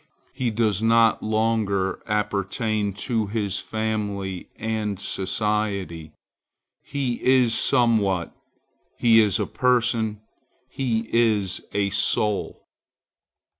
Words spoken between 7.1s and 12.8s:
is somewhat; he is a person; he is a soul.